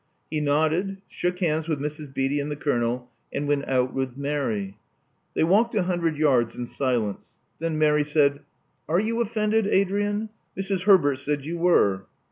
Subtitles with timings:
[0.31, 2.11] He nodded; shook hands with Mrs.
[2.11, 4.79] Beatty and the Colonel; and went out with Mary.
[5.35, 7.37] They walked a hundred yards in silence.
[7.59, 8.39] Then Mary said:
[8.89, 10.29] "Are you offended, Adrian?
[10.57, 10.85] Mrs.
[10.85, 12.07] Herbert said you were."